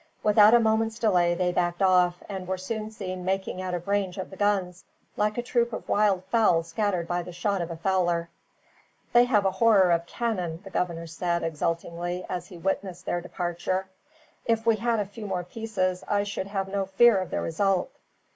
[0.23, 4.17] Without a moment's delay they backed off, and were soon seen making out of range
[4.17, 4.83] of the guns,
[5.15, 8.27] like a troop of wild fowl scattered by the shot of a fowler.
[9.13, 13.89] "They have a horror of cannon," the governor said, exultingly, as he witnessed their departure.
[14.47, 17.91] "If we had a few more pieces, I should have no fear of the result."